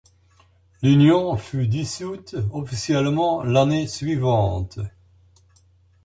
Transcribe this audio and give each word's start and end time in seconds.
L'union 0.81 1.37
fut 1.37 1.67
dissoute 1.67 2.35
officiellement 2.53 3.43
l'année 3.43 3.85
suivante. 3.85 4.79